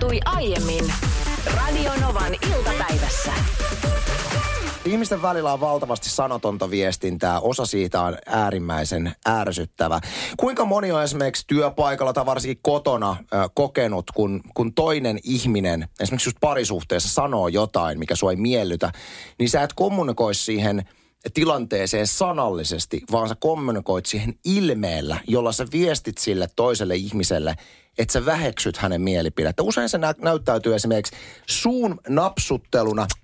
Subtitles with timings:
[0.00, 0.92] tapahtui aiemmin
[1.56, 3.32] Radionovan iltapäivässä.
[4.84, 7.40] Ihmisten välillä on valtavasti sanotonta viestintää.
[7.40, 10.00] Osa siitä on äärimmäisen ärsyttävä.
[10.36, 13.16] Kuinka moni on esimerkiksi työpaikalla tai varsinkin kotona
[13.54, 18.92] kokenut, kun, kun toinen ihminen, esimerkiksi just parisuhteessa, sanoo jotain, mikä sua ei miellytä,
[19.38, 20.84] niin sä et kommunikoi siihen
[21.34, 27.54] tilanteeseen sanallisesti, vaan sä kommunikoit siihen ilmeellä, jolla sä viestit sille toiselle ihmiselle,
[27.98, 29.62] että sä väheksyt hänen mielipidettä.
[29.62, 31.16] Usein se nä- näyttäytyy esimerkiksi
[31.46, 33.06] suun napsutteluna–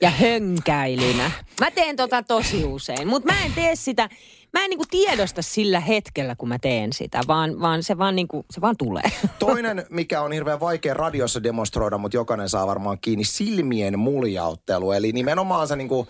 [0.00, 1.30] ja hönkäilynä.
[1.60, 4.08] Mä teen tota tosi usein, mutta mä en tee sitä,
[4.56, 8.46] mä en niinku tiedosta sillä hetkellä, kun mä teen sitä, vaan, vaan se vaan niinku,
[8.50, 9.02] se vaan tulee.
[9.38, 14.92] Toinen, mikä on hirveän vaikea radiossa demonstroida, mutta jokainen saa varmaan kiinni, silmien muljauttelu.
[14.92, 16.08] Eli nimenomaan se niinku,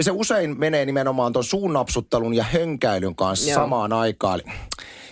[0.00, 3.60] se usein menee nimenomaan tuon suunnapsuttelun ja hönkäilyn kanssa Joo.
[3.60, 4.40] samaan aikaan.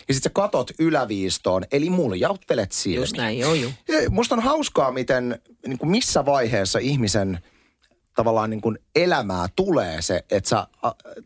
[0.09, 3.01] Ja sitten sä katot yläviistoon, eli muljauttelet silmiä.
[3.01, 3.70] Just näin, joo joo.
[4.11, 7.39] Musta on hauskaa, miten niin kuin missä vaiheessa ihmisen
[8.14, 10.66] tavallaan niin kuin elämää tulee se, että sä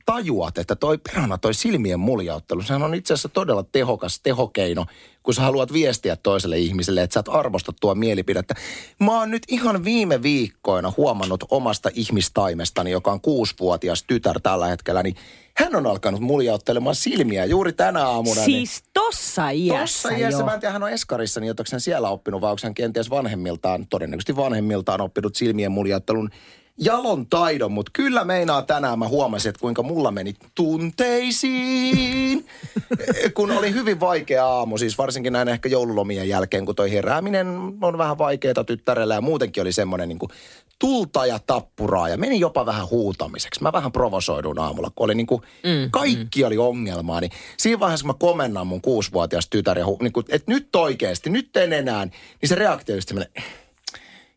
[0.07, 4.87] tajuat, että toi perhana, toi silmien muljauttelu, sehän on itse asiassa todella tehokas tehokeino,
[5.23, 8.55] kun sä haluat viestiä toiselle ihmiselle, että sä et arvosta tuo mielipidettä.
[9.01, 15.03] Mä oon nyt ihan viime viikkoina huomannut omasta ihmistaimestani, joka on kuusivuotias tytär tällä hetkellä,
[15.03, 15.17] niin
[15.57, 18.41] hän on alkanut muljauttelemaan silmiä juuri tänä aamuna.
[18.41, 20.45] niin- Siis tossa iässä, Tuossa iässä, jo.
[20.47, 23.87] mä en tiedä, hän on Eskarissa, niin jotaksen siellä oppinut, vai onko hän kenties vanhemmiltaan,
[23.91, 26.31] todennäköisesti vanhemmiltaan oppinut silmien muljauttelun
[26.79, 32.47] jalon taidon, mutta kyllä meinaa tänään mä huomasin, että kuinka mulla meni tunteisiin,
[33.37, 37.47] kun oli hyvin vaikea aamu, siis varsinkin näin ehkä joululomien jälkeen, kun toi herääminen
[37.83, 40.31] on vähän vaikeaa tyttärellä ja muutenkin oli semmoinen niin kuin
[40.79, 43.63] tulta ja tappuraa ja meni jopa vähän huutamiseksi.
[43.63, 46.47] Mä vähän provosoidun aamulla, kun oli niin kuin, mm, kaikki mm.
[46.47, 50.27] oli ongelmaa, niin siinä vaiheessa kun mä komennan mun kuusivuotias tytär ja hu, niin kuin,
[50.29, 53.33] että nyt oikeasti, nyt en enää, niin se reaktio just semmoinen,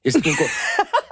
[0.06, 0.50] ja sitten niin kuin,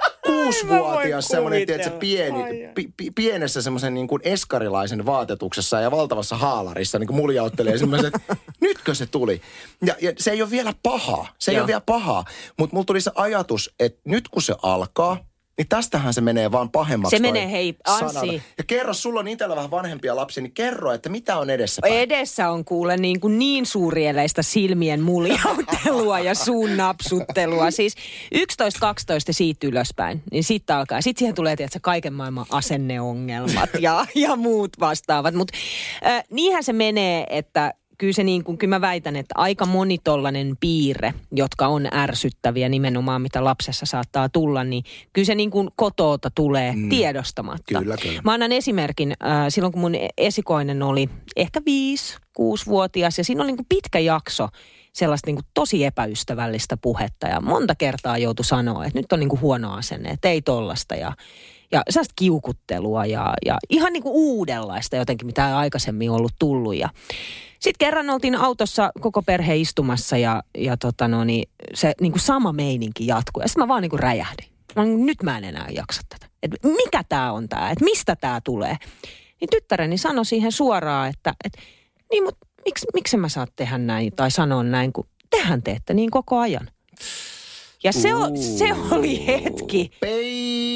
[0.46, 2.42] kuusivuotias semmoinen, tiedätkö, pieni,
[2.74, 8.12] pi, pi, pienessä semmoisen niin kuin eskarilaisen vaatetuksessa ja valtavassa haalarissa niin kuin muljauttelee semmoisen,
[8.14, 9.40] että nytkö se tuli.
[9.86, 11.62] Ja, ja se ei ole vielä paha, se ei Joo.
[11.62, 12.24] ole vielä paha,
[12.58, 15.18] mutta mulla tuli se ajatus, että nyt kun se alkaa,
[15.58, 17.16] niin tästähän se menee vaan pahemmaksi.
[17.16, 17.76] Se menee, hei.
[17.84, 18.42] Anssi.
[18.58, 21.94] Ja kerro, sulla on itsellä vähän vanhempia lapsia, niin kerro, että mitä on edessä päin.
[21.94, 27.70] Edessä on kuule niin, kuin niin suurieleistä silmien muljauttelua ja suun napsuttelua.
[27.70, 27.94] Siis
[28.34, 28.38] 11-12
[29.28, 31.00] ja siitä ylöspäin, niin sitten alkaa.
[31.00, 35.34] Sitten siihen tulee tietysti kaiken maailman asenneongelmat ja, ja muut vastaavat.
[35.34, 35.58] Mutta
[36.06, 39.98] äh, niinhän se menee, että kyllä se niin kuin, kyllä mä väitän, että aika moni
[40.04, 45.68] tollainen piirre, jotka on ärsyttäviä nimenomaan, mitä lapsessa saattaa tulla, niin kyllä se niin kuin
[45.76, 46.88] kotoota tulee mm.
[46.88, 47.78] tiedostamatta.
[47.78, 48.20] Kyllä, kyllä.
[48.24, 49.12] Mä annan esimerkin.
[49.24, 53.98] Äh, silloin kun mun esikoinen oli ehkä viisi, kuusivuotias ja siinä oli niin kuin pitkä
[53.98, 54.48] jakso
[54.92, 59.28] sellaista niin kuin tosi epäystävällistä puhetta ja monta kertaa joutui sanoa, että nyt on niin
[59.28, 61.12] kuin huono asenne, että ei tollasta ja,
[61.72, 66.74] ja sellaista kiukuttelua ja, ja ihan niin kuin uudenlaista jotenkin, mitä ei aikaisemmin ollut tullut
[66.74, 66.88] ja
[67.60, 72.22] sitten kerran oltiin autossa koko perhe istumassa ja, ja tota no, niin se niin kuin
[72.22, 73.42] sama meininki jatkui.
[73.42, 74.48] Ja sitten mä vaan niin kuin räjähdin.
[74.76, 76.26] Mä, olin, nyt mä en enää jaksa tätä.
[76.42, 77.70] Et mikä tämä on tämä?
[77.70, 78.76] Että mistä tämä tulee?
[79.40, 81.58] Niin tyttäreni sanoi siihen suoraan, että, että
[82.10, 86.10] niin, mutta miksi, miksi mä saat tehdä näin tai sanoa näin, kun tehän teette niin
[86.10, 86.70] koko ajan.
[87.84, 89.90] Ja se, o, se oli hetki.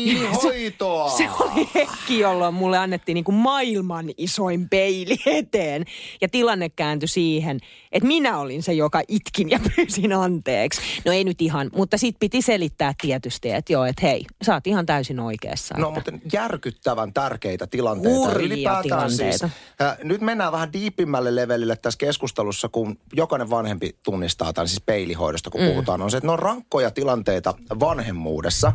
[0.07, 1.11] Peilihoitoa!
[1.11, 5.85] Se oli hetki, jolloin mulle annettiin niin kuin maailman isoin peili eteen.
[6.21, 7.59] Ja tilanne kääntyi siihen,
[7.93, 10.81] että minä olin se, joka itkin ja pyysin anteeksi.
[11.05, 14.67] No ei nyt ihan, mutta sit piti selittää tietysti, että joo, että hei, sä oot
[14.67, 15.75] ihan täysin oikeassa.
[15.79, 18.19] No että- mutta järkyttävän tärkeitä tilanteita.
[18.19, 19.39] Hurjia Ylipäätään tilanteita.
[19.39, 24.81] Siis, äh, nyt mennään vähän diipimmälle levelille tässä keskustelussa, kun jokainen vanhempi tunnistaa tämän siis
[24.81, 25.67] peilihoidosta, kun mm.
[25.67, 26.03] puhutaan.
[26.03, 28.73] On se, että ne on rankkoja tilanteita vanhemmuudessa,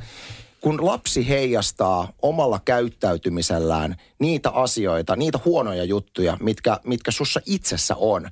[0.66, 8.30] kun lapsi heijastaa omalla käyttäytymisellään niitä asioita, niitä huonoja juttuja, mitkä, mitkä sussa itsessä on.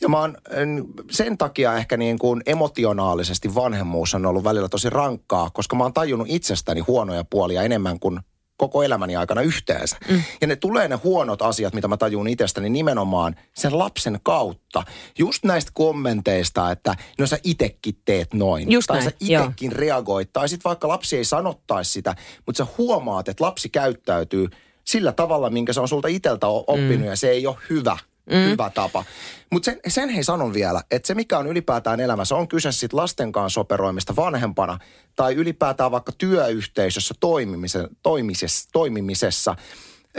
[0.00, 4.90] Ja mä oon en, sen takia ehkä niin kuin emotionaalisesti vanhemmuus on ollut välillä tosi
[4.90, 8.20] rankkaa, koska mä oon tajunnut itsestäni huonoja puolia enemmän kuin
[8.62, 9.96] koko elämäni aikana yhteensä.
[10.10, 10.22] Mm.
[10.40, 14.82] Ja ne tulee ne huonot asiat, mitä mä tajun itsestäni nimenomaan sen lapsen kautta.
[15.18, 18.72] Just näistä kommenteista, että no sä itekin teet noin.
[18.72, 20.32] Just tai näin, sä itekin reagoit.
[20.32, 22.14] Tai sitten vaikka lapsi ei sanottaisi sitä,
[22.46, 24.48] mutta sä huomaat, että lapsi käyttäytyy
[24.84, 27.04] sillä tavalla, minkä se on sulta iteltä oppinut mm.
[27.04, 27.98] ja se ei ole hyvä.
[28.26, 28.50] Mm.
[28.50, 29.04] Hyvä tapa.
[29.50, 32.96] Mutta sen, sen hei sanon vielä, että se mikä on ylipäätään elämässä, on kyse sitten
[32.96, 34.78] lasten kanssa operoimista vanhempana
[35.16, 39.56] tai ylipäätään vaikka työyhteisössä toimimisen, toimisessa, toimimisessa.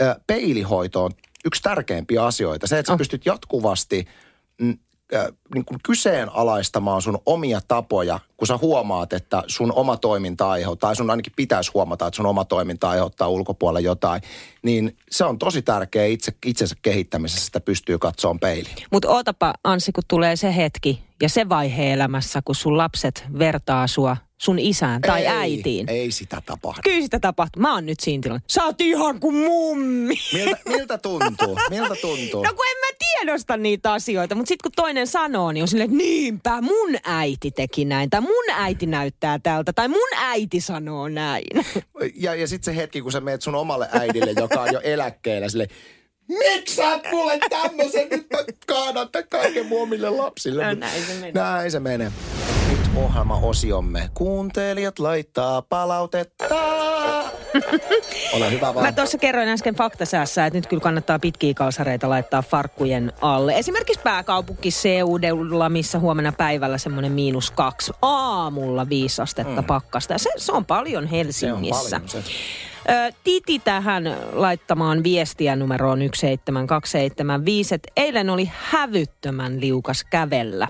[0.00, 1.10] Ö, peilihoito on
[1.44, 2.66] yksi tärkeimpiä asioita.
[2.66, 2.98] Se, että sä Oh.
[2.98, 4.08] pystyt jatkuvasti
[4.60, 4.78] mm,
[5.54, 10.96] niin kuin kyseenalaistamaan sun omia tapoja, kun sä huomaat, että sun oma toiminta aiheuttaa, tai
[10.96, 14.22] sun ainakin pitäisi huomata, että sun oma toiminta aiheuttaa ulkopuolella jotain,
[14.62, 18.76] niin se on tosi tärkeä itse, itsensä kehittämisessä, että pystyy katsomaan peiliin.
[18.92, 23.86] Mutta ootapa Anssi, kun tulee se hetki ja se vaihe elämässä, kun sun lapset vertaa
[23.86, 25.88] sua sun isään tai ei, äitiin.
[25.88, 26.80] Ei sitä tapahdu.
[26.84, 27.62] Kyllä sitä tapahtuu.
[27.62, 28.60] Mä oon nyt siinä tilanteessa.
[28.60, 30.14] Sä oot ihan kuin mummi.
[30.32, 31.58] Miltä, miltä tuntuu?
[31.70, 32.42] Miltä tuntuu?
[32.42, 35.90] No kun en mä tiedosta niitä asioita, mutta sitten kun toinen sanoo, niin on silleen,
[35.90, 41.08] että niinpä mun äiti teki näin, tai mun äiti näyttää tältä, tai mun äiti sanoo
[41.08, 41.64] näin.
[42.14, 45.48] Ja, ja sitten se hetki, kun sä meet sun omalle äidille, joka on jo eläkkeellä,
[45.48, 45.68] sille
[46.28, 48.08] Miksi sä et mulle tämmöisen?
[48.10, 50.64] Nyt mä kaadan kaiken muomille lapsille.
[50.64, 51.32] No, näin se menee.
[51.32, 52.12] Näin se menee.
[52.70, 54.10] Nyt ohjelma-osiomme.
[54.14, 56.44] Kuuntelijat laittaa palautetta.
[58.32, 58.86] Ole hyvä vaan.
[58.86, 63.58] Mä tuossa kerroin äsken faktasäässä, että nyt kyllä kannattaa pitkiä kalsareita laittaa farkkujen alle.
[63.58, 67.92] Esimerkiksi pääkaupunkiseudulla, missä huomenna päivällä semmoinen miinus kaksi.
[68.02, 69.66] Aamulla viisi astetta mm.
[69.66, 70.12] pakkasta.
[70.12, 71.96] Ja se, se on paljon se on Helsingissä.
[71.96, 72.22] paljon se.
[72.88, 80.68] Ö, Titi tähän laittamaan viestiä numeroon 17275, että eilen oli hävyttömän liukas kävellä.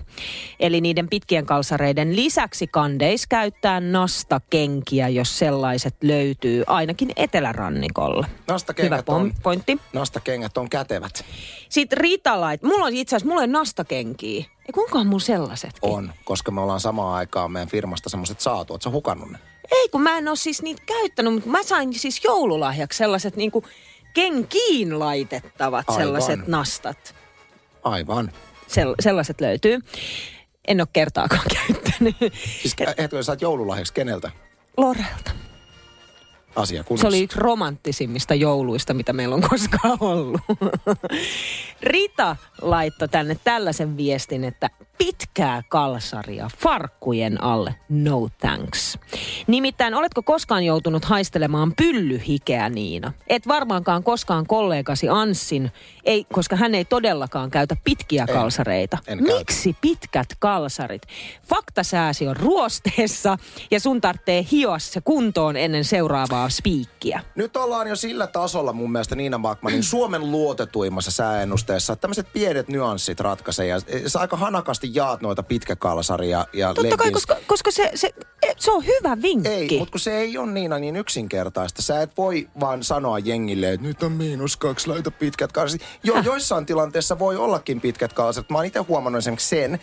[0.60, 8.26] Eli niiden pitkien kalsareiden lisäksi kandeis käyttää nastakenkiä, jos sellaiset löytyy, ainakin etelärannikolla.
[8.26, 9.78] Hyvä Nastakengät on, pom- pointti.
[9.92, 11.24] nastakengät on kätevät.
[11.68, 14.44] Sitten Rita lait, mulla on itse asiassa, mulla on nastakenkiä.
[14.66, 15.90] Ei kuinka mulla sellaisetkin?
[15.90, 18.72] On, koska me ollaan samaan aikaan meidän firmasta semmoiset saatu.
[18.72, 19.38] Oletko hukannut ne?
[19.74, 23.64] Ei, kun mä en ole siis niitä käyttänyt, mutta mä sain siis joululahjaksi sellaiset niinku
[24.14, 26.02] kenkiin laitettavat Aivan.
[26.02, 27.14] sellaiset nastat.
[27.82, 28.32] Aivan.
[28.66, 29.78] Sell- sellaiset löytyy.
[30.68, 32.16] En ole kertaakaan käyttänyt.
[32.62, 34.30] Siis etkö sä joululahjaksi keneltä?
[34.76, 35.30] Lorelta.
[36.56, 37.02] Asia kunnossa.
[37.02, 40.40] Se oli yksi romanttisimmista jouluista, mitä meillä on koskaan ollut.
[41.82, 48.98] Rita laittoi tänne tällaisen viestin, että pitkää kalsaria farkkujen alle, no thanks.
[49.46, 53.12] Nimittäin, oletko koskaan joutunut haistelemaan pyllyhikeä, Niina?
[53.28, 55.72] Et varmaankaan koskaan kollegasi Anssin,
[56.04, 58.34] ei, koska hän ei todellakaan käytä pitkiä En.
[58.34, 58.98] kalsareita.
[59.06, 59.38] En käytä.
[59.38, 61.02] Miksi pitkät kalsarit?
[61.48, 63.38] Faktasääsi on ruosteessa
[63.70, 67.20] ja sun tarvitsee hioa se kuntoon ennen seuraavaa spiikkiä.
[67.34, 71.92] Nyt ollaan jo sillä tasolla mun mielestä Niina Bakmanin Suomen luotetuimmassa sääennusteessa.
[71.92, 77.06] että Tämmöiset pienet nyanssit ratkaisee ja sä aika hanakasti jaat noita pitkäkalsaria ja Totta kai,
[77.06, 77.26] leggings.
[77.26, 78.10] koska, koska se, se,
[78.56, 79.48] se on hyvä vinkki.
[79.48, 81.82] Ei, mutta kun se ei ole Niina niin yksinkertaista.
[81.82, 85.82] Sä et voi vaan sanoa jengille, että nyt on miinus kaksi, laita pitkät kalsarit.
[86.02, 88.50] Joo, joissain tilanteissa voi ollakin pitkät kalsarit.
[88.50, 89.80] Mä oon itse huomannut esimerkiksi sen,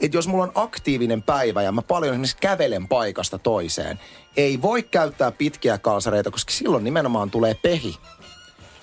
[0.00, 4.00] että jos mulla on aktiivinen päivä ja mä paljon esimerkiksi kävelen paikasta toiseen,
[4.36, 7.96] ei voi käyttää pitkiä kalsareita, koska silloin nimenomaan tulee pehi.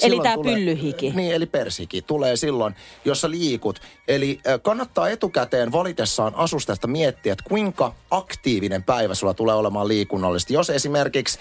[0.01, 1.11] Eli Silloin tää tulee- pyllyhiki.
[1.15, 3.79] Niin, eli persiki tulee silloin, jos sä liikut.
[4.07, 10.53] Eli kannattaa etukäteen valitessaan asustasta miettiä, että kuinka aktiivinen päivä sulla tulee olemaan liikunnallisesti.
[10.53, 11.39] Jos esimerkiksi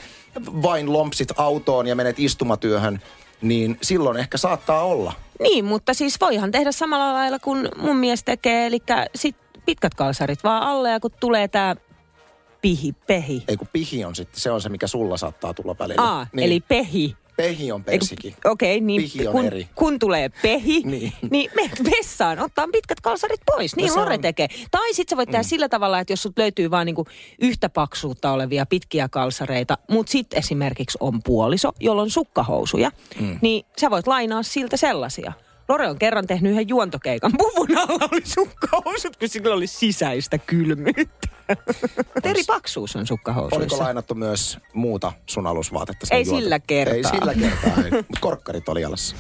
[0.63, 3.01] vain lompsit autoon ja menet istumatyöhön,
[3.43, 5.13] niin silloin ehkä saattaa olla.
[5.41, 8.79] Niin, mutta siis voihan tehdä samalla lailla kuin mun mies tekee, eli
[9.15, 9.37] sit
[9.67, 11.77] pitkät kalsarit vaan alle ja kun tulee tää
[12.61, 13.45] pihi, pehi.
[13.49, 16.03] Ei kun pihi on sitten, se on se, mikä sulla saattaa tulla välillä.
[16.03, 17.17] Aa, niin, eli pehi.
[17.39, 18.35] Pehi on Ei kun- persiki.
[18.45, 19.69] Okei, okay, niin Pihi on kun, eri.
[19.75, 21.13] kun tulee pehi, Niin.
[21.31, 23.77] niin, menet vessaan, ottaa pitkät kalsarit pois.
[23.77, 24.49] Niin No Lore on- tekee.
[24.71, 27.07] Tai sitten sä voit tehdä sillä tavalla, että jos sut löytyy vaan niinku
[27.41, 33.39] yhtä paksuutta olevia pitkiä kalsareita, mutta sitten esimerkiksi on puoliso, jolla on sukkahousuja, mm.
[33.43, 35.33] niin sä voit lainaa siltä sellaisia.
[35.69, 37.33] Lore on kerran tehnyt yhden juontokeikan.
[37.39, 41.29] Puvun alla oli sukkahousut, kun sillä oli sisäistä kylmyyttä.
[42.25, 43.75] Eri paksuus on sukkahousuissa.
[43.75, 46.07] Oliko lainattu myös muuta sun alusvaatetta?
[46.11, 46.97] Ei juonto- sillä kertaa.
[46.97, 49.17] Ei sillä kertaa, mutta korkkarit oli jalassa.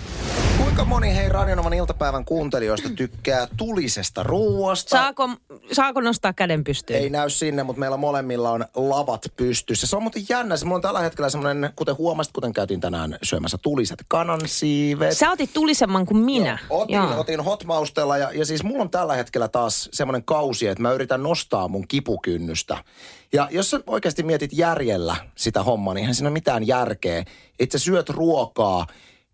[0.59, 4.91] Kuinka moni hei Radionovan iltapäivän kuuntelijoista tykkää tulisesta ruuasta?
[4.91, 5.31] Saako,
[5.73, 6.99] saako nostaa käden pystyyn?
[7.01, 9.87] Ei näy sinne, mutta meillä molemmilla on lavat pystyssä.
[9.87, 10.57] Se on muuten jännä.
[10.57, 15.17] Se mulla on tällä hetkellä semmoinen, kuten huomasit, kuten käytiin tänään syömässä tuliset kanansiivet.
[15.19, 16.38] Sä otit tulisemman kuin minä.
[16.47, 20.83] Joo, otin, otin hotmaustella ja, ja siis mulla on tällä hetkellä taas semmoinen kausi, että
[20.83, 22.85] mä yritän nostaa mun kipukynnystä.
[23.33, 27.25] Ja jos sä oikeasti mietit järjellä sitä hommaa, niin eihän siinä ole mitään järkeä.
[27.59, 28.87] Että sä syöt ruokaa,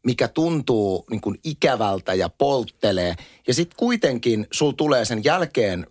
[0.04, 3.14] mikä tuntuu niin kuin ikävältä ja polttelee.
[3.46, 5.86] Ja sitten kuitenkin sul tulee sen jälkeen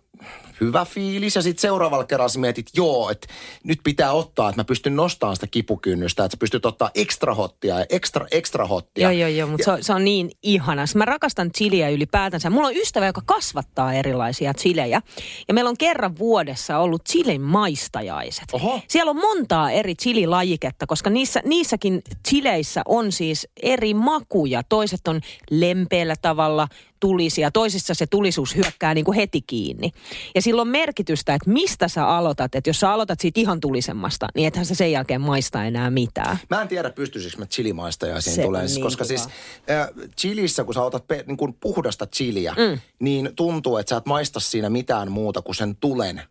[0.60, 3.26] hyvä fiilis ja sitten seuraavalla kerralla sä mietit, joo, että
[3.64, 7.78] nyt pitää ottaa, että mä pystyn nostamaan sitä kipukynnystä, että sä pystyt ottaa ekstra hottia
[7.78, 9.12] ja ekstra, ekstra hottia.
[9.12, 10.94] Joo, joo, joo, mutta se, on- se on niin ihanas.
[10.94, 12.50] Mä rakastan chiliä ylipäätänsä.
[12.50, 15.02] Mulla on ystävä, joka kasvattaa erilaisia chilejä.
[15.48, 18.44] Ja meillä on kerran vuodessa ollut chilin maistajaiset.
[18.52, 18.80] Oho.
[18.88, 24.62] Siellä on montaa eri chililajiketta, koska niissä, niissäkin chileissä on siis eri makuja.
[24.62, 25.20] Toiset on
[25.50, 26.68] lempeällä tavalla
[27.04, 29.90] tulisi ja toisissa se tulisuus hyökkää niin kuin heti kiinni.
[30.34, 32.54] Ja silloin merkitystä, että mistä sä aloitat.
[32.54, 36.38] Että jos sä aloitat siitä ihan tulisemmasta, niin ethän sä sen jälkeen maista enää mitään.
[36.50, 38.66] Mä en tiedä, pystyisikö mä chilimaistajaa Se tulee.
[38.66, 39.18] niin koska hyvä.
[39.18, 39.28] siis
[39.70, 39.88] äh,
[40.20, 42.78] chilissä, kun sä otat pe- niin kuin puhdasta chiliä, mm.
[43.00, 46.22] niin tuntuu, että sä et maista siinä mitään muuta kuin sen tulen.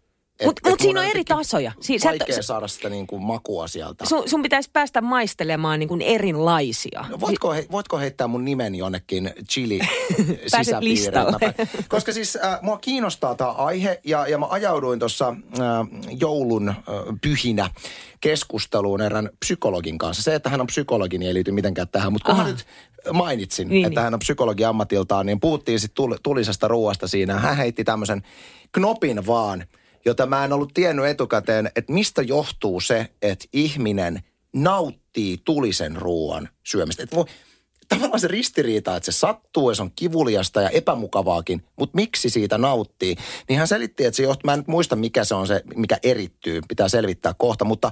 [0.46, 1.72] Mutta mut siinä on eri tasoja.
[1.80, 4.06] Si- sä et- Vaikea saada sitä niin kuin makua sieltä.
[4.06, 7.06] sun, sun pitäisi päästä maistelemaan niin kuin erilaisia.
[7.10, 9.80] No, voitko, he, voitko heittää mun nimen jonnekin chili
[10.80, 11.40] listalle.
[11.88, 15.36] Koska siis äh, mua kiinnostaa tämä aihe ja, ja mä ajauduin tuossa äh,
[16.20, 16.76] joulun äh,
[17.22, 17.70] pyhinä
[18.22, 20.24] keskusteluun erään psykologin kanssa.
[20.24, 22.44] Se, että hän on psykologi, niin ei liity mitenkään tähän, mutta kun Aha.
[22.44, 22.66] mä nyt
[23.14, 24.04] mainitsin, Niin, että niin.
[24.04, 27.40] hän on psykologi ammatiltaan, niin puhuttiin sitten tul- tulisesta ruoasta siinä.
[27.40, 28.22] Hän heitti tämmöisen
[28.72, 29.64] knopin vaan,
[30.06, 36.50] jota mä en ollut tiennyt etukäteen, että mistä johtuu se, että ihminen nauttii tulisen ruoan
[36.64, 37.04] syömistä.
[37.04, 37.16] Että
[37.90, 42.58] tavallaan se ristiriita, että se sattuu ja se on kivuliasta ja epämukavaakin, mutta miksi siitä
[42.58, 43.16] nauttii?
[43.50, 45.98] Niin hän selitti, että se johtuu, mä en nyt muista mikä se on se, mikä
[46.04, 47.92] erittyy, pitää selvittää kohta, mutta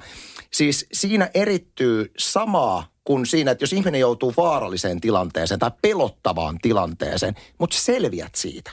[0.53, 7.35] siis siinä erittyy samaa kuin siinä, että jos ihminen joutuu vaaralliseen tilanteeseen tai pelottavaan tilanteeseen,
[7.57, 8.71] mutta selviät siitä,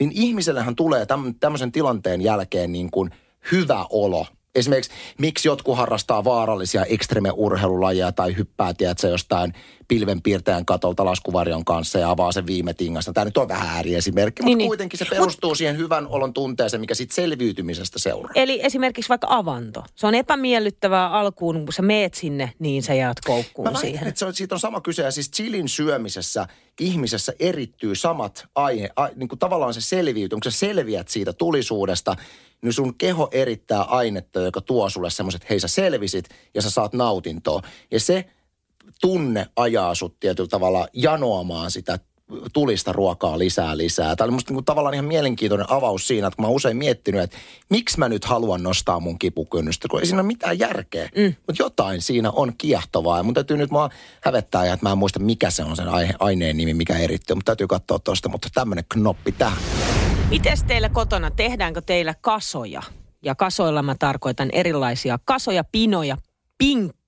[0.00, 3.10] niin ihmisellähän tulee täm- tämmöisen tilanteen jälkeen niin kuin
[3.52, 4.26] hyvä olo.
[4.54, 9.52] Esimerkiksi miksi jotkut harrastaa vaarallisia ekstreme-urheilulajeja tai hyppää, tiedätkö, jostain
[9.88, 13.12] pilvenpiirtäjän katolta laskuvarjon kanssa ja avaa sen viime tingasta.
[13.12, 14.68] Tämä nyt on vähän ääriesimerkki, Niin, mutta niin.
[14.68, 18.32] kuitenkin se perustuu siihen hyvän olon tunteeseen, mikä siitä selviytymisestä seuraa.
[18.34, 19.84] Eli esimerkiksi vaikka avanto.
[19.94, 24.08] Se on epämiellyttävää alkuun, kun sä meet sinne, niin sä jäät koukkuun Mä väitän, siihen.
[24.08, 25.02] että se on, siitä on sama kyse.
[25.02, 26.46] Ja siis chilin syömisessä
[26.80, 30.36] ihmisessä erittyy samat aihe, a, niin kuin tavallaan se selviytyy.
[30.36, 32.16] Kun sä selviät siitä tulisuudesta,
[32.62, 36.24] niin sun keho erittää ainetta, joka tuo sulle semmoiset, hei sä selvisit
[36.54, 37.62] ja sä saat nautintoa.
[37.90, 38.24] Ja se
[39.00, 41.98] tunne ajaa sut tietyllä tavalla janoamaan sitä
[42.52, 44.16] tulista ruokaa lisää lisää.
[44.16, 47.36] Tämä oli musta niin tavallaan ihan mielenkiintoinen avaus siinä, että mä oon usein miettinyt, että
[47.70, 51.08] miksi mä nyt haluan nostaa mun kipukynnystä, kun ei siinä ole mitään järkeä.
[51.16, 51.34] Mm.
[51.46, 53.16] Mutta jotain siinä on kiehtovaa.
[53.16, 56.14] Ja mun täytyy nyt mua hävettää, että mä en muista mikä se on sen aihe,
[56.20, 57.34] aineen nimi, mikä erittyy.
[57.36, 59.58] Mutta täytyy katsoa tuosta, mutta tämmöinen knoppi tähän.
[60.30, 62.82] Mites teillä kotona, tehdäänkö teillä kasoja?
[63.22, 66.16] Ja kasoilla mä tarkoitan erilaisia kasoja, pinoja,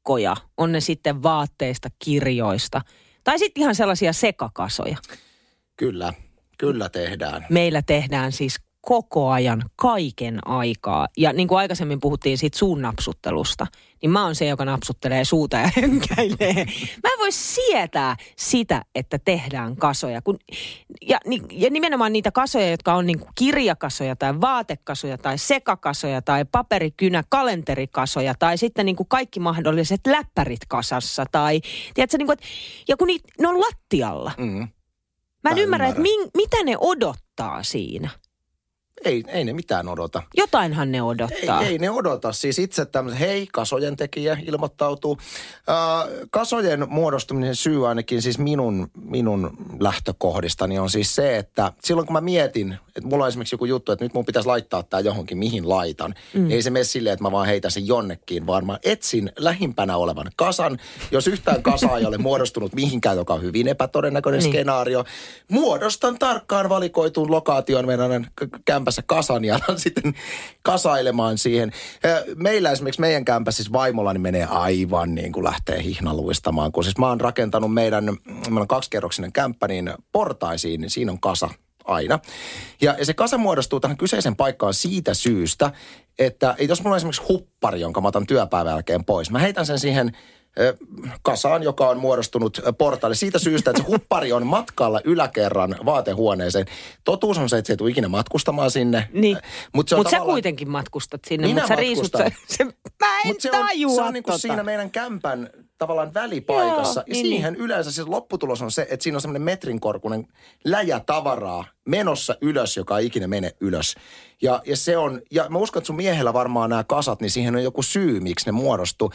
[0.07, 2.81] pinkkoja, on ne sitten vaatteista, kirjoista.
[3.25, 4.97] Tai sitten ihan sellaisia sekakasoja.
[5.77, 6.13] Kyllä,
[6.59, 7.47] kyllä tehdään.
[7.51, 8.57] Meillä tehdään siis
[8.89, 11.09] koko ajan, kaiken aikaa.
[11.17, 13.67] Ja niin kuin aikaisemmin puhuttiin siitä suun napsuttelusta,
[14.03, 16.65] niin mä oon se, joka napsuttelee suuta ja hönkäilee.
[17.03, 20.23] Mä en voi sietää sitä, että tehdään kasoja.
[20.23, 20.39] Kun,
[21.03, 21.21] ja,
[21.53, 27.25] ja nimenomaan niitä kasoja, jotka on niin kuin kirjakasoja tai vaatekasoja tai sekakasoja tai paperikynä,
[27.29, 31.25] kalenterikasoja tai sitten niin kuin kaikki mahdolliset läppärit kasassa.
[31.33, 31.61] Tai,
[31.95, 32.47] tiedätkö, niin kuin, että,
[32.89, 34.33] ja kun niitä, ne on lattialla.
[34.39, 34.69] Mm.
[35.45, 38.11] Mä en Mä ymmärrä, että min, mitä ne odottaa siinä.
[39.05, 40.23] Ei, ei ne mitään odota.
[40.37, 41.63] Jotainhan ne Ei, odottaa.
[41.63, 42.33] ei ne odota.
[42.33, 45.19] Siis itse tämmöisen, hei, kasojen tekijä ilmoittautuu.
[45.69, 52.13] Äh, kasojen muodostuminen syy ainakin siis minun, minun lähtökohdistani on siis se, että silloin kun
[52.13, 55.39] mä mietin, että mulla on esimerkiksi joku juttu, että nyt mun pitäisi laittaa tämä johonkin,
[55.39, 56.15] mihin laitan.
[56.35, 56.41] Mm.
[56.43, 59.97] Niin ei se mene silleen, että mä vaan heitän sen jonnekin, vaan mä etsin lähimpänä
[59.97, 60.79] olevan kasan.
[61.11, 64.53] Jos yhtään kasaa ei ole muodostunut mihinkään, joka on hyvin epätodennäköinen Niin.
[64.53, 65.05] skenaario,
[65.51, 68.27] muodostan tarkkaan valikoituun lokaation meidän
[68.87, 70.15] kämpässä kasan ja alan sitten
[70.63, 71.73] kasailemaan siihen.
[72.37, 77.09] Meillä esimerkiksi meidän kämpässä siis vaimollani menee aivan niin kuin lähtee hihnaluistamaan, kun siis mä
[77.09, 81.49] oon rakentanut meidän, meillä on kaksikerroksinen kämppä, niin portaisiin, niin siinä on kasa
[81.85, 82.19] aina.
[82.81, 85.71] Ja, ja se kasa muodostuu tähän kyseisen paikkaan siitä syystä,
[86.19, 89.79] että jos mulla on esimerkiksi huppari, jonka mä otan työpäivän jälkeen pois, mä heitän sen
[89.79, 90.13] siihen
[91.23, 96.67] kasaan, joka on muodostunut ö, portaalle siitä syystä, että se huppari on matkalla yläkerran vaatehuoneeseen.
[97.05, 99.09] Totuus on se, että se ei tule ikinä matkustamaan sinne.
[99.13, 99.39] Niin.
[99.75, 102.31] Mutta se on Mutta sä tavallaan- kuitenkin matkustat sinne, mutta sä riisut matkustan.
[102.49, 104.41] se, se, Mä en Mut se on, tajua se on niinku tota.
[104.43, 107.01] siinä meidän kämpän tavallaan välipaikassa.
[107.01, 110.27] Joo, ja niin, siihen yleensä se lopputulos on se, että siinä on semmoinen metrin korkunen
[110.65, 113.95] läjä tavaraa menossa ylös, joka ei ikinä mene ylös.
[114.43, 117.57] Ja, ja se on, ja mä uskon, että sun miehellä varmaan nämä kasat, niin siihen
[117.57, 119.11] on joku syy, miksi ne muodostuu.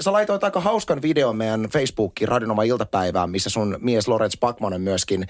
[0.00, 4.80] Sä laitoit aika hauskan videon meidän Facebookiin Radionova iltapäivään, missä sun mies Lorenz Backman on
[4.80, 5.26] myöskin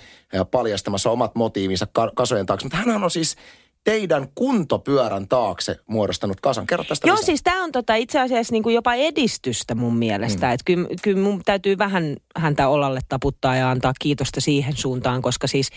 [0.50, 2.64] paljastamassa omat motiivinsa ka- kasojen taakse.
[2.64, 3.36] Mutta hän on siis
[3.84, 6.66] teidän kuntopyörän taakse muodostanut kasan.
[6.66, 7.26] Kerro tästä Joo, lisää.
[7.26, 10.46] siis tämä on tota itse asiassa niinku jopa edistystä mun mielestä.
[10.46, 10.52] Mm.
[10.52, 15.46] Että kyllä, kyllä mun täytyy vähän häntä olalle taputtaa ja antaa kiitosta siihen suuntaan, koska
[15.46, 15.70] siis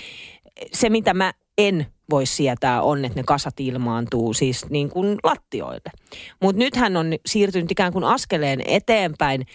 [0.71, 5.91] se mitä mä en voi sietää on, että ne kasat ilmaantuu siis niin kuin lattioille.
[6.41, 9.45] Mutta nyt hän on siirtynyt ikään kuin askeleen eteenpäin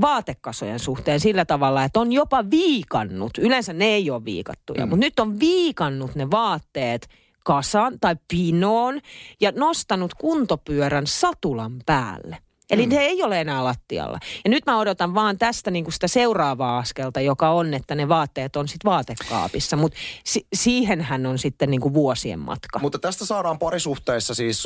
[0.00, 3.38] vaatekasojen suhteen sillä tavalla, että on jopa viikannut.
[3.38, 4.90] Yleensä ne ei ole viikattuja, mm.
[4.90, 7.08] mutta nyt on viikannut ne vaatteet
[7.44, 9.00] kasaan tai pinoon
[9.40, 12.38] ja nostanut kuntopyörän satulan päälle.
[12.70, 12.94] Eli mm.
[12.94, 14.18] ne ei ole enää lattialla.
[14.44, 18.08] Ja nyt mä odotan vaan tästä niin kuin sitä seuraavaa askelta, joka on, että ne
[18.08, 19.76] vaatteet on sitten vaatekaapissa.
[19.76, 22.78] Mutta si- siihenhän on sitten niin kuin vuosien matka.
[22.78, 24.64] Mutta tästä saadaan parisuhteissa siis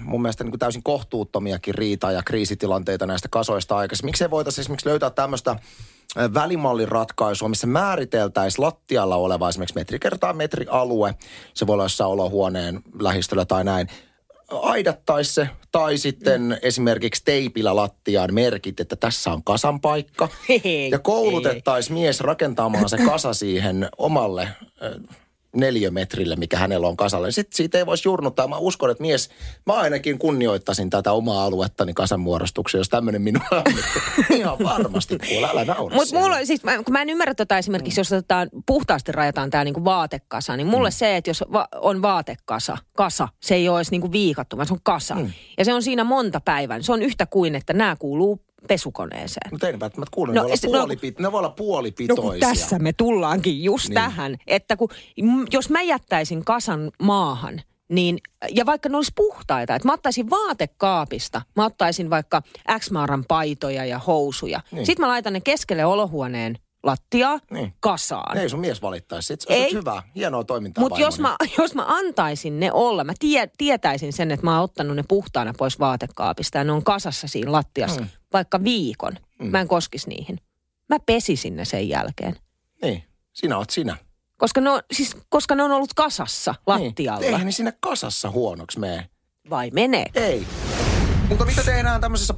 [0.00, 4.08] mun mielestä niin kuin täysin kohtuuttomiakin riita- ja kriisitilanteita näistä kasoista aikaisemmin.
[4.08, 5.56] Miksi ei voitaisiin esimerkiksi löytää tämmöistä
[6.34, 11.14] välimallin ratkaisua, missä määriteltäisiin lattialla oleva esimerkiksi metri kertaa metri alue.
[11.54, 13.88] Se voi olla jossain olohuoneen lähistöllä tai näin
[14.50, 16.56] aidattaisi se, tai sitten mm.
[16.62, 20.28] esimerkiksi teipillä lattiaan merkit, että tässä on kasan paikka.
[20.90, 24.48] ja koulutettaisiin mies rakentamaan se kasa siihen omalle
[25.56, 27.30] neliömetrille, mikä hänellä on kasalle.
[27.30, 28.48] Sitten siitä ei voisi jurnuttaa.
[28.48, 29.30] Mä uskon, että mies,
[29.66, 33.74] mä ainakin kunnioittaisin tätä omaa aluettani kasan muodostuksia, jos tämmöinen minua on.
[34.38, 35.96] Ihan varmasti kuule, älä naura.
[35.96, 39.64] Mutta mulla siis, mä, kun mä en ymmärrä tota esimerkiksi, jos otetaan, puhtaasti rajataan tämä
[39.64, 40.92] niinku vaatekasa, niin mulle mm.
[40.92, 44.74] se, että jos va, on vaatekasa, kasa, se ei ole edes niinku viikattu, vaan se
[44.74, 45.14] on kasa.
[45.14, 45.32] Mm.
[45.58, 46.82] Ja se on siinä monta päivää.
[46.82, 49.50] Se on yhtä kuin, että nämä kuuluu pesukoneeseen.
[49.50, 52.48] Mutta ei välttämättä kuulu, no, ne, voi olla puolipit, no, ne voi olla puolipitoisia.
[52.48, 53.94] No tässä me tullaankin just niin.
[53.94, 54.88] tähän, että kun,
[55.52, 58.18] jos mä jättäisin kasan maahan, niin,
[58.50, 62.42] ja vaikka ne olisi puhtaita, että mä ottaisin vaatekaapista, mä ottaisin vaikka
[62.78, 64.60] X-maaran paitoja ja housuja.
[64.70, 64.86] Niin.
[64.86, 67.74] Sitten mä laitan ne keskelle olohuoneen lattiaa niin.
[67.80, 68.38] kasaan.
[68.38, 69.36] Ei sun mies valittaisi.
[69.38, 73.50] Se on hyvä, hienoa toimintaa Mutta jos mä, jos mä antaisin ne olla, mä tie,
[73.58, 77.52] tietäisin sen, että mä oon ottanut ne puhtaana pois vaatekaapista ja ne on kasassa siinä
[77.52, 78.08] lattiassa mm.
[78.32, 79.12] Vaikka viikon.
[79.38, 79.46] Mm.
[79.46, 80.40] Mä en koskis niihin.
[80.88, 82.36] Mä pesisin ne sen jälkeen.
[82.82, 83.96] Niin, sinä oot sinä.
[84.36, 86.86] Koska ne on, siis, koska ne on ollut kasassa niin.
[86.86, 87.20] lattialla.
[87.20, 87.32] Niin.
[87.32, 89.10] Eihän ne sinne kasassa huonoksi mene.
[89.50, 90.06] Vai menee?
[90.14, 90.46] Ei.
[91.28, 92.34] Mutta mitä tehdään tämmöisessä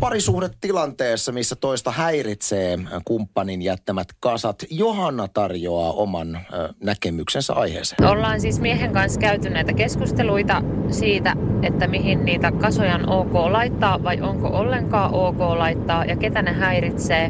[0.00, 4.64] parisuhdetilanteessa, missä toista häiritsee kumppanin jättämät kasat?
[4.70, 6.38] Johanna tarjoaa oman
[6.82, 8.08] näkemyksensä aiheeseen.
[8.08, 14.02] Ollaan siis miehen kanssa käyty näitä keskusteluita siitä, että mihin niitä kasoja on ok laittaa
[14.02, 17.28] vai onko ollenkaan ok laittaa ja ketä ne häiritsee.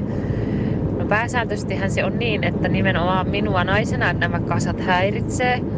[0.98, 5.60] No pääsääntöisesti se on niin, että nimenomaan minua naisena nämä kasat häiritsee–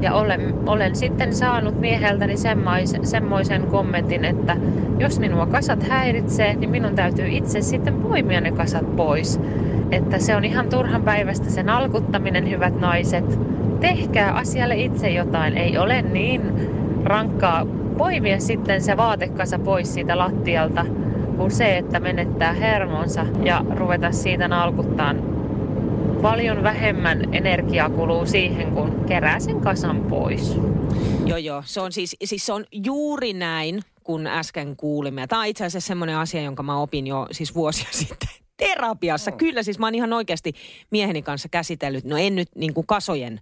[0.00, 4.56] ja olen, olen sitten saanut mieheltäni semmoisen, semmoisen kommentin, että
[4.98, 9.40] jos minua kasat häiritsee, niin minun täytyy itse sitten poimia ne kasat pois.
[9.90, 13.24] Että se on ihan turhan päivästä sen alkuttaminen, hyvät naiset.
[13.80, 15.56] Tehkää asialle itse jotain.
[15.58, 16.42] Ei ole niin
[17.04, 17.66] rankkaa
[17.98, 20.86] poimia sitten se vaatekasa pois siitä lattialta,
[21.36, 25.37] kuin se, että menettää hermonsa ja ruveta siitä nalkuttaan
[26.22, 30.56] paljon vähemmän energiaa kuluu siihen, kun kerää sen kasan pois.
[31.26, 31.62] Joo, joo.
[31.66, 35.26] Se on siis, siis se on juuri näin, kun äsken kuulimme.
[35.26, 39.30] Tämä on itse asiassa semmoinen asia, jonka mä opin jo siis vuosia sitten terapiassa.
[39.30, 39.36] Oh.
[39.36, 40.52] Kyllä, siis mä oon ihan oikeasti
[40.90, 43.40] mieheni kanssa käsitellyt, no en nyt niin kuin kasojen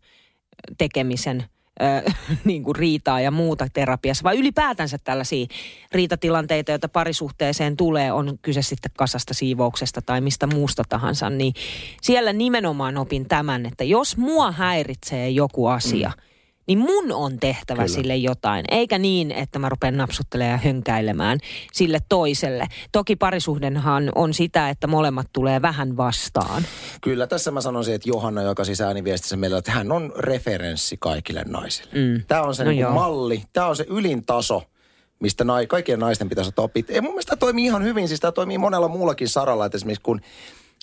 [0.79, 1.45] tekemisen–
[1.83, 2.11] ö,
[2.45, 5.47] niin kuin riitaa ja muuta terapiassa, vai ylipäätänsä tällaisia
[5.93, 11.55] riitatilanteita, joita parisuhteeseen tulee, on kyse sitten kasasta, siivouksesta tai mistä muusta tahansa, niin
[12.03, 16.36] siellä nimenomaan opin tämän, että jos mua häiritsee joku asia, mm
[16.67, 17.95] niin mun on tehtävä Kyllä.
[17.95, 18.65] sille jotain.
[18.71, 21.39] Eikä niin, että mä rupean napsuttelemaan ja hönkäilemään
[21.73, 22.67] sille toiselle.
[22.93, 26.63] Toki parisuhdenhan on sitä, että molemmat tulee vähän vastaan.
[27.01, 31.43] Kyllä, tässä mä sanoisin, että Johanna, joka siis ääniviestissä meillä, että hän on referenssi kaikille
[31.47, 31.91] naisille.
[31.95, 32.23] Mm.
[32.29, 34.63] Tämä on se no niin malli, tämä on se ylin taso
[35.21, 36.91] mistä nai, kaikkien naisten pitäisi ottaa opit.
[36.91, 40.03] Ei mun mielestä tämä toimii ihan hyvin, siis tämä toimii monella muullakin saralla, että esimerkiksi
[40.03, 40.21] kun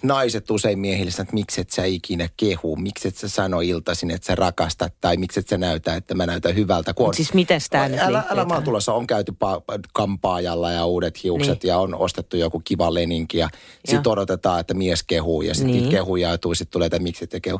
[0.03, 4.25] naiset usein miehille että miksi et sä ikinä kehu, miksi et sä sano iltaisin, että
[4.27, 6.93] sä rakastat, tai miksi et sä näytä, että mä näytän hyvältä.
[6.93, 11.23] Kun on, siis miten nyt Älä, älä maan tulossa, on käyty pa- kampaajalla ja uudet
[11.23, 11.69] hiukset niin.
[11.69, 13.49] ja on ostettu joku kiva leninki ja
[13.85, 15.89] sitten odotetaan, että mies kehuu ja sitten niin.
[15.89, 17.59] kehuja ja sitten tulee, että miksi et kehu.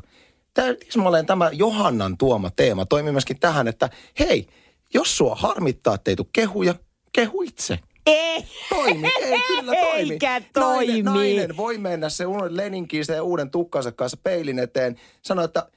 [0.54, 4.48] Tämä, tämä Johannan tuoma teema toimii myöskin tähän, että hei,
[4.94, 6.76] jos sua harmittaa, että ei tule kehuja,
[7.14, 7.80] kehu itse.
[8.06, 8.44] Ei.
[8.70, 10.14] Toimi, ei kyllä toimi.
[10.14, 11.02] Eikä toimi.
[11.02, 15.68] Nainen, nainen voi mennä se leninkiin sen uuden tukkansa kanssa peilin eteen, sanoa, että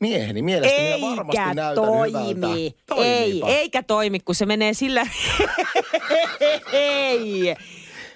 [0.00, 2.34] mieheni mielestäni eikä varmasti näytän toimi.
[2.34, 2.46] hyvältä.
[2.86, 3.04] Toimipa.
[3.04, 5.06] Ei, eikä toimi, kun se menee sillä...
[6.72, 7.56] ei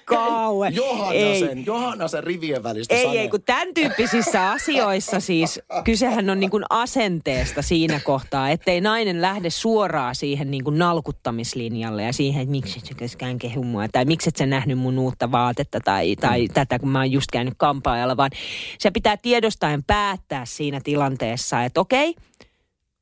[0.06, 0.74] kauan.
[0.74, 1.64] Johannasen, ei.
[1.66, 3.20] Johannasen rivien välistä Ei, sane.
[3.20, 9.22] ei, kun tämän tyyppisissä asioissa siis kysehän on niin kuin asenteesta siinä kohtaa, ettei nainen
[9.22, 14.04] lähde suoraan siihen niin kuin nalkuttamislinjalle ja siihen, että miksi et keskään kehu mua, tai
[14.04, 16.54] miksi et sä nähnyt mun uutta vaatetta tai, tai mm.
[16.54, 18.30] tätä, kun mä oon just käynyt kampaajalla, vaan
[18.78, 22.14] se pitää tiedostaen päättää siinä tilanteessa, että okei,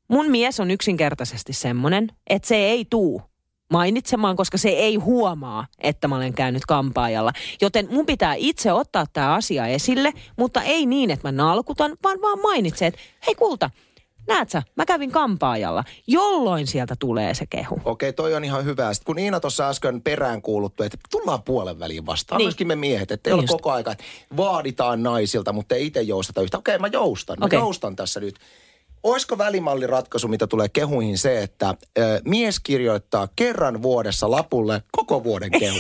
[0.09, 3.23] mun mies on yksinkertaisesti semmonen, että se ei tuu
[3.72, 7.33] mainitsemaan, koska se ei huomaa, että mä olen käynyt kampaajalla.
[7.61, 12.20] Joten mun pitää itse ottaa tämä asia esille, mutta ei niin, että mä nalkutan, vaan
[12.22, 13.70] vaan mainitsen, että hei kulta,
[14.27, 17.81] näet sä, mä kävin kampaajalla, jolloin sieltä tulee se kehu.
[17.85, 18.94] Okei, toi on ihan hyvä.
[18.94, 22.38] Sitten kun Iina tuossa äsken perään kuuluttu, että tullaan puolen väliin vastaan.
[22.38, 22.42] Niin.
[22.44, 22.46] Niin.
[22.46, 23.53] Myöskin me miehet, että ei Niin ole just.
[23.53, 24.05] koko aika, että
[24.37, 26.59] vaaditaan naisilta, mutta ei itse joustata yhtä.
[26.59, 27.37] Okei, mä joustan.
[27.38, 27.59] Mä Okei.
[27.59, 28.35] joustan tässä nyt.
[29.05, 35.51] Olisiko välimalliratkaisu, mitä tulee kehuihin, se, että ö, mies kirjoittaa kerran vuodessa lapulle koko vuoden
[35.51, 35.79] kehu.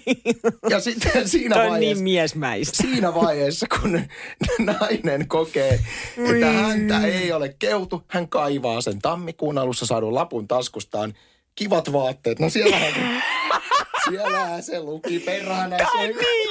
[0.70, 1.94] ja sitten siinä Toi on vaiheessa...
[1.94, 2.76] niin miesmäistä.
[2.76, 4.00] siinä vaiheessa, kun
[4.58, 5.80] nainen kokee,
[6.34, 11.14] että häntä ei ole keutu, hän kaivaa sen tammikuun alussa saadun lapun taskustaan.
[11.54, 12.38] Kivat vaatteet.
[12.38, 13.00] No siellähän se,
[14.10, 15.76] siellähän se luki perhana.
[15.76, 16.50] Tämä on niin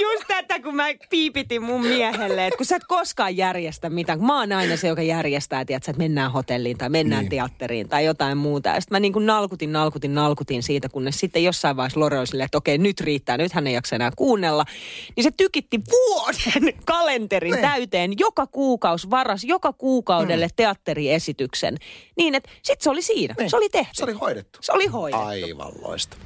[0.64, 4.24] kun mä piipitin mun miehelle, että kun sä et koskaan järjestä mitään.
[4.24, 7.30] Mä oon aina se, joka järjestää, tiedätkö, että mennään hotelliin tai mennään niin.
[7.30, 8.70] Teatteriin tai jotain muuta.
[8.70, 12.28] Ja sitten mä niin kuin nalkutin, nalkutin, nalkutin siitä, kunnes sitten jossain vaiheessa Lore oli
[12.28, 14.66] silleen, että okei, nyt riittää, nyt hän ei jaksa enää kuunnella.
[15.16, 17.62] Niin se tykitti vuoden kalenterin Niin.
[17.62, 20.54] täyteen, joka kuukausi varas, joka kuukaudelle mm.
[20.56, 21.78] teatteriesityksen.
[22.18, 23.50] Niin, että sit se oli siinä, Niin.
[23.50, 23.92] se oli tehty.
[23.94, 24.60] se oli hoidettu.
[24.62, 25.26] Se oli hoidettu.
[25.26, 26.18] Aivan loista.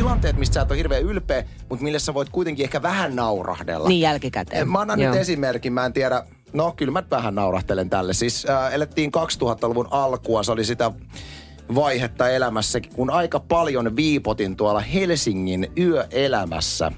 [0.00, 3.88] Tilanteet, mistä sä et ole hirveän ylpeä, mutta millä sä voit kuitenkin ehkä vähän naurahdella.
[3.88, 4.68] Niin jälkikäteen.
[4.68, 5.12] Mä annan Joo.
[5.12, 8.12] nyt esimerkin, mä en tiedä, no kyllä mä vähän naurahtelen tälle.
[8.12, 10.90] Siis äh, elettiin 2000-luvun alkua, se oli sitä
[11.74, 16.92] vaihetta elämässäkin, kun aika paljon viipotin tuolla Helsingin yöelämässä.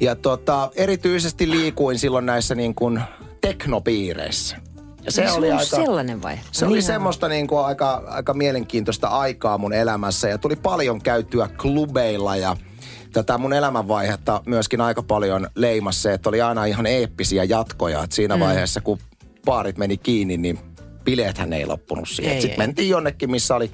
[0.00, 3.00] Ja tota, erityisesti liikuin silloin näissä niin kuin
[3.40, 4.56] teknopiireissä.
[5.04, 5.76] Ja se Niin oli sulla on aika...
[5.76, 6.38] sellainen vai?
[6.52, 6.82] Se oli Niin.
[6.82, 12.56] semmoista niin kuin aika, aika mielenkiintoista aikaa mun elämässä ja tuli paljon käyttyä klubeilla ja
[13.12, 18.02] tätä mun elämänvaihetta myöskin aika paljon leimasi se, että oli aina ihan eeppisiä jatkoja.
[18.02, 18.40] Että siinä mm.
[18.40, 18.98] vaiheessa, kun
[19.44, 20.58] baarit meni kiinni, niin
[21.04, 22.42] bileethän ei loppunut siihen.
[22.42, 23.70] Sitten mentiin jonnekin, missä oli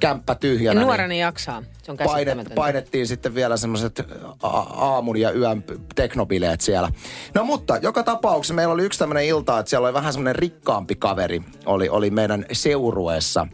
[0.00, 0.80] kämppä Ja tyhjänä.
[0.80, 1.62] nuorena niin jaksaa.
[1.82, 4.02] Se on painet, painettiin sitten vielä semmoiset
[4.76, 6.90] aamun ja yön teknobileet siellä.
[7.34, 10.94] No mutta joka tapauksessa meillä oli yksi tämmöinen ilta, että siellä oli vähän semmoinen rikkaampi
[10.94, 13.46] kaveri, oli, oli meidän seurueessa.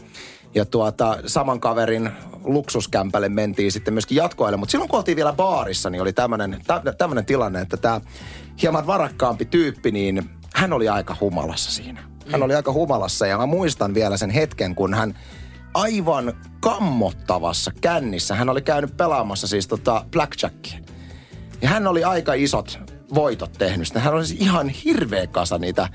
[0.55, 2.11] Ja tuota, saman kaverin
[2.45, 4.57] luksuskämpälle mentiin sitten myöskin jatkoille.
[4.57, 6.61] Mutta silloin kun oltiin vielä baarissa, niin oli tämmöinen,
[6.99, 8.01] tämmöinen tilanne, että tämä
[8.63, 12.03] hieman varakkaampi tyyppi, niin hän oli aika humalassa siinä.
[12.33, 15.19] Hän oli aika humalassa ja mä muistan vielä sen hetken, kun hän
[15.75, 18.35] aivan kammottavassa kännissä.
[18.35, 20.79] Hän oli käynyt pelaamassa siis tota blackjackia.
[21.63, 22.79] Ja hän oli aika isot
[23.15, 23.87] voitot tehnyt.
[23.87, 25.89] Sitten Hän oli siis ihan hirveä kasa niitä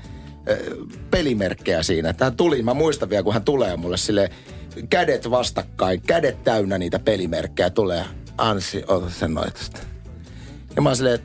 [0.48, 0.76] ö,
[1.10, 2.10] pelimerkkejä siinä.
[2.10, 4.30] Että hän tuli, mä muistan vielä, kun hän tulee mulle sille
[4.90, 8.04] kädet vastakkain, kädet täynnä niitä pelimerkkejä tulee.
[8.38, 9.60] Ansi, ota sen noita.
[10.76, 11.18] Ja mä oon silleen,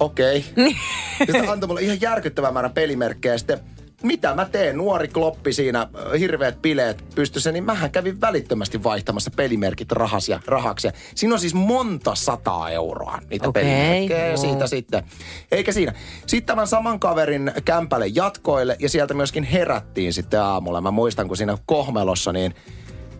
[0.00, 0.44] okei.
[1.20, 1.26] Okay.
[1.26, 3.38] Sitten antoi mulle ihan järkyttävän määrän pelimerkkejä.
[3.38, 3.60] Sitten
[4.02, 4.76] mitä mä teen?
[4.76, 10.40] Nuori kloppi siinä, ö, hirveät bileet pystyssä, niin mähän kävin välittömästi vaihtamassa pelimerkit rahas ja
[10.46, 10.86] rahaksi.
[10.86, 14.36] Ja Siinä on siis monta sataa euroa niitä Okei, pelimerkkejä ja joo.
[14.36, 15.04] siitä sitten.
[15.52, 15.92] Eikä siinä.
[16.26, 20.80] Sitten tämän saman kaverin kämpälle jatkoille ja sieltä myöskin herättiin sitten aamulla.
[20.80, 22.54] Mä muistan, kun siinä kohmelossa niin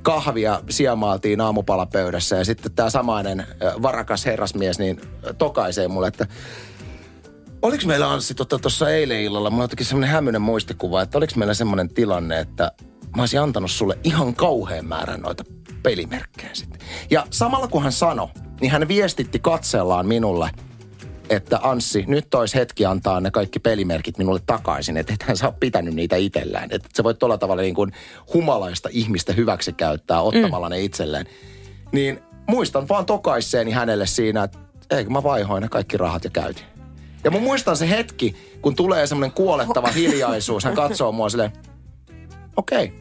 [0.03, 5.01] kahvia siemaaltiin aamupalapöydässä ja sitten tämä samainen ö, varakas herrasmies niin
[5.39, 6.27] tokaisee mulle, että
[7.63, 11.33] Oliko meillä Anssi tuossa tota, eilen illalla, mulla on jotenkin semmoinen hämyinen muistikuva, että oliko
[11.37, 12.73] meillä semmoinen tilanne, että
[13.17, 15.45] mä olisin antanut sulle ihan kauhean määrän noita
[15.83, 16.81] pelimerkkejä sitten.
[17.11, 18.29] Ja samalla kun hän sanoi,
[18.61, 20.51] niin hän viestitti katsellaan minulle,
[21.31, 25.53] että Anssi, nyt olisi hetki antaa ne kaikki pelimerkit minulle takaisin, että et hän saa
[25.53, 26.69] pitänyt niitä itsellään.
[26.73, 27.93] Että se voi tuolla tavalla niin kuin
[28.35, 30.71] humalaista ihmistä hyväksi käyttää ottamalla mm.
[30.71, 31.27] ne itselleen.
[31.93, 34.59] Niin muistan vaan tokaisseeni hänelle siinä, että
[34.91, 36.78] eikö mä vaihoin ne kaikki rahat ja käytin.
[37.25, 40.65] Ja mä muistan se hetki, kun tulee semmoinen kuolettava hiljaisuus.
[40.65, 41.53] Hän katsoo mua silleen,
[42.57, 42.85] okei.
[42.85, 42.99] Okay.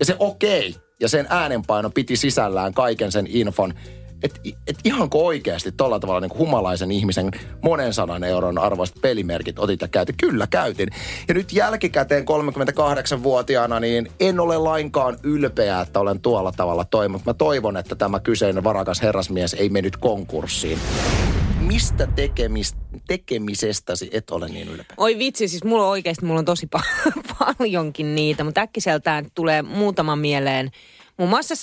[0.00, 3.74] Ja se okei okay, ja sen äänenpaino piti sisällään kaiken sen infon.
[4.22, 7.30] Että et ihanko oikeasti tolla tavalla niin kuin humalaisen ihmisen
[7.62, 10.16] monen sadan euron arvoiset pelimerkit otit ja käytit?
[10.20, 10.88] Kyllä käytin.
[11.28, 17.26] Ja nyt jälkikäteen 38-vuotiaana niin en ole lainkaan ylpeä, että olen tuolla tavalla toiminut.
[17.26, 20.78] Mä toivon, että tämä kyseinen varakas herrasmies ei mennyt konkurssiin.
[21.66, 24.94] Mistä tekemis, tekemisestäsi et ole niin ylpeä?
[24.96, 29.62] Oi vitsi, siis mulla on oikeasti, mulla on tosi pa- paljonkin niitä, mutta äkkiseltään tulee
[29.62, 30.70] muutama mieleen.
[31.16, 31.54] Muun muassa,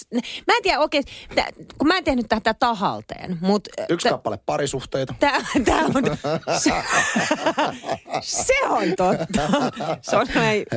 [0.47, 1.03] mä en tiedä oikein,
[1.77, 3.69] kun mä en tehnyt tätä tahalteen, mutta...
[3.89, 5.13] Yksi kappale parisuhteita.
[5.19, 6.03] Tää, tää on,
[6.59, 6.71] se,
[8.45, 9.41] se on totta.
[10.01, 10.27] Se on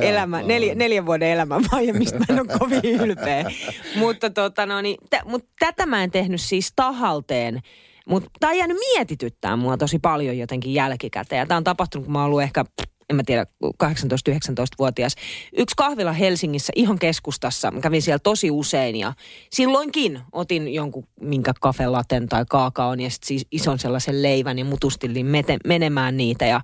[0.01, 3.51] elämä, neljä, neljän vuoden elämänvaihe, mistä mä en ole kovin ylpeä.
[3.95, 7.61] Mutta tota no, niin, tä, mut tätä mä en tehnyt siis tahalteen.
[8.09, 11.47] Mutta tämä on jäänyt mietityttää mua tosi paljon jotenkin jälkikäteen.
[11.47, 12.65] Tämä on tapahtunut, kun mä oon ollut ehkä
[13.09, 15.15] en mä tiedä, 18-19-vuotias.
[15.57, 17.71] Yksi kahvila Helsingissä ihan keskustassa.
[17.71, 19.13] Mä kävin siellä tosi usein ja
[19.49, 25.25] silloinkin otin jonkun minkä kafelaten tai kaakaon ja sitten siis ison sellaisen leivän ja mutustelin
[25.25, 26.45] mete, menemään niitä.
[26.45, 26.61] Ja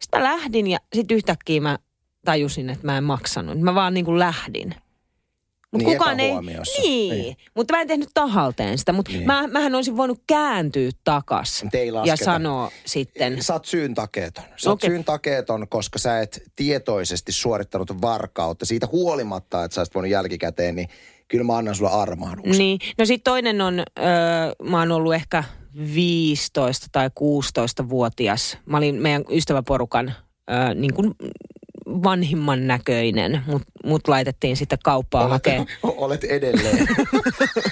[0.00, 1.78] sitten lähdin ja sitten yhtäkkiä mä
[2.24, 3.60] tajusin, että mä en maksanut.
[3.60, 4.74] Mä vaan niin kuin lähdin.
[5.72, 7.36] Mut Niin, kukaan ei, niin, Niin.
[7.54, 8.92] mutta mä en tehnyt tahalteen sitä.
[8.92, 9.26] Mutta Niin.
[9.26, 11.64] mä, mähän olisin voinut kääntyä takas
[12.06, 13.42] ja sanoa sitten.
[13.42, 14.44] Sä oot syyn takeeton.
[14.56, 14.90] Sä Okei.
[14.90, 18.66] syyn takeeton, koska sä et tietoisesti suorittanut varkautta.
[18.66, 20.88] Siitä huolimatta, että sä olisit voinut jälkikäteen, niin
[21.28, 22.58] kyllä mä annan sulle armahduksen.
[22.58, 22.78] Niin.
[22.98, 24.04] No sitten toinen on, öö,
[24.70, 25.44] mä oon ollut ehkä
[25.94, 28.58] 15 tai 16-vuotias.
[28.66, 30.14] Mä olin meidän ystäväporukan
[30.50, 31.14] öö, niin kuin
[32.02, 35.66] vanhimman näköinen, mut, mut laitettiin sitten kauppaan Olet, hakemaan.
[36.04, 36.86] olet edelleen.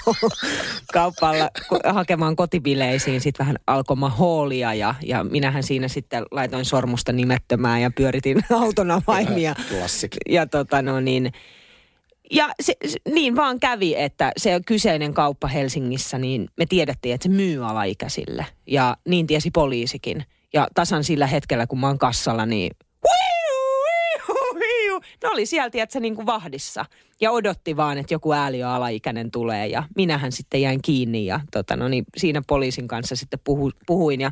[0.92, 7.82] kauppalla ko- hakemaan kotibileisiin sitten vähän alkomahoolia ja, ja minähän siinä sitten laitoin sormusta nimettömään
[7.82, 10.16] ja pyöritin autona vain ja, Klassik.
[10.28, 11.32] ja tota no niin,
[12.30, 17.22] ja se, se, niin vaan kävi, että se kyseinen kauppa Helsingissä, niin me tiedettiin, että
[17.22, 18.46] se myy alaikäisille.
[18.66, 20.24] Ja niin tiesi poliisikin.
[20.54, 22.70] Ja tasan sillä hetkellä, kun mä oon kassalla, niin
[23.02, 23.37] huiu.
[25.22, 26.84] Ne oli sieltä, että se niin kuin vahdissa.
[27.20, 29.66] Ja odotti vaan, että joku ääliö alaikäinen tulee.
[29.66, 34.20] Ja minähän sitten jäin kiinni ja tota, no niin, siinä poliisin kanssa sitten puhu, puhuin.
[34.20, 34.30] Ja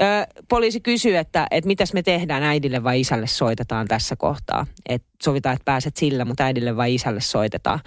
[0.00, 0.04] Ö,
[0.48, 4.66] poliisi kysyy, että, että mitäs me tehdään, äidille vai isälle soitetaan tässä kohtaa.
[4.88, 7.80] Että sovitaan, että pääset sillä, mutta äidille vai isälle soitetaan.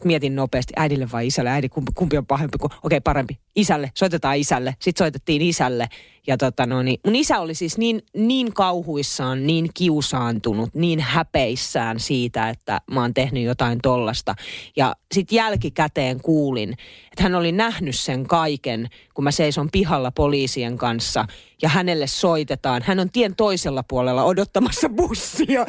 [0.00, 3.38] Sitten mietin nopeasti, äidille vai isälle, äidi kumpi, kumpi on pahempi kuin, okei okay, parempi,
[3.56, 4.74] isälle, soitetaan isälle.
[4.80, 5.88] Sitten soitettiin isälle
[6.30, 12.00] ja tota no niin, mun isä oli siis niin, niin kauhuissaan, niin kiusaantunut, niin häpeissään
[12.00, 14.34] siitä, että mä oon tehnyt jotain tollasta.
[14.76, 16.72] Ja sitten jälkikäteen kuulin,
[17.12, 21.26] että hän oli nähnyt sen kaiken, kun mä seison pihalla poliisien kanssa
[21.62, 22.82] ja hänelle soitetaan.
[22.84, 25.66] Hän on tien toisella puolella odottamassa bussia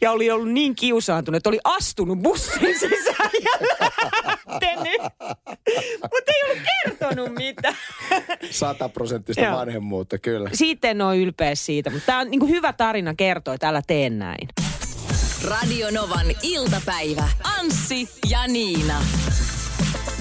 [0.00, 5.00] ja oli ollut niin kiusaantunut, että oli astunut bussin sisään ja lähtenyt.
[6.02, 7.76] Mutta ei ollut kertonut mitään.
[8.50, 9.56] Sataprosenttista Joo.
[10.00, 10.50] Vanhemmuutta, kyllä.
[10.52, 14.10] Siitä en ole ylpeä siitä, mutta tämä on niin hyvä tarina kertoa, että älä tee
[14.10, 14.48] näin.
[15.44, 17.28] Radio Novan iltapäivä.
[17.58, 19.02] Anssi ja Niina.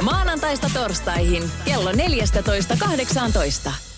[0.02, 3.89] Maanantaista torstaihin kello 14.18.